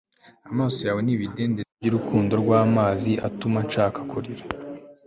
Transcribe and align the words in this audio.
amaso 0.49 0.79
yawe 0.87 1.01
ni 1.03 1.11
ibidendezi 1.17 1.73
byurukundo 1.79 2.33
rwamazi 2.43 3.11
atuma 3.27 3.57
nshaka 3.67 3.99
kurira 4.09 4.43